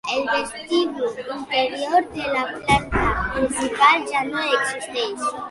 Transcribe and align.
El 0.13 0.23
vestíbul 0.29 1.11
interior 1.35 2.01
de 2.15 2.23
la 2.33 2.43
planta 2.55 3.05
principal 3.35 4.09
ja 4.11 4.25
no 4.33 4.49
existeix. 4.59 5.31